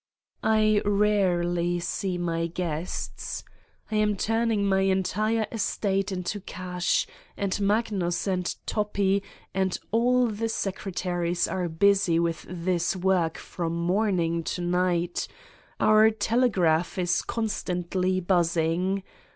[0.41, 3.43] I rarely see my guests.
[3.91, 7.05] I am turning my entire estate into cash
[7.37, 9.21] and Magnus and Toppi
[9.53, 15.27] and all the secretaries are busy with this work from morning to night;
[15.79, 19.03] our telegraph is constantly buzzing.